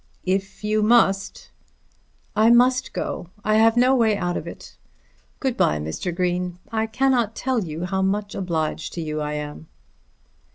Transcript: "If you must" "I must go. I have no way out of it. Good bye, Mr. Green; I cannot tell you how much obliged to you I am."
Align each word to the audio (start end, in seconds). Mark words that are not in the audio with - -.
"If 0.25 0.63
you 0.63 0.81
must" 0.81 1.51
"I 2.45 2.49
must 2.49 2.91
go. 2.91 3.29
I 3.43 3.57
have 3.57 3.77
no 3.77 3.93
way 3.95 4.17
out 4.17 4.35
of 4.35 4.47
it. 4.47 4.75
Good 5.39 5.55
bye, 5.55 5.77
Mr. 5.77 6.11
Green; 6.11 6.57
I 6.71 6.87
cannot 6.87 7.35
tell 7.35 7.63
you 7.63 7.85
how 7.85 8.01
much 8.01 8.33
obliged 8.33 8.93
to 8.93 9.01
you 9.03 9.21
I 9.21 9.33
am." 9.33 9.67